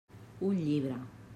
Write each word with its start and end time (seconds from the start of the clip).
Un 0.47 0.57
llibre. 0.69 0.99